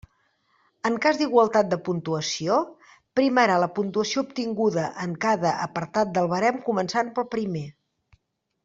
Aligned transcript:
En 0.89 0.95
cas 1.01 1.17
d'igualtat 1.19 1.69
de 1.73 1.77
puntuació, 1.89 2.57
primarà 3.19 3.59
la 3.65 3.69
puntuació 3.77 4.25
obtinguda 4.29 4.87
en 5.07 5.15
cada 5.29 5.53
apartat 5.69 6.17
del 6.19 6.33
barem 6.37 6.61
començant 6.71 7.15
pel 7.21 7.31
primer. 7.39 7.67